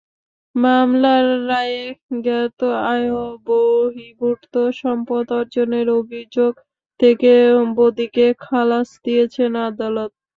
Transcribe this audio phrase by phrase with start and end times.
[0.55, 1.83] মামলার রায়ে
[2.23, 2.59] জ্ঞাত
[2.89, 6.53] আয়বহির্ভূত সম্পদ অর্জনের অভিযোগ
[6.99, 7.31] থেকে
[7.77, 10.11] বদিকে খালাস দিয়েছেন আদালত।